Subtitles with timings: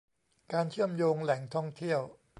[0.53, 2.01] การเชื่อมโยงแหล่งท่องเที่ยว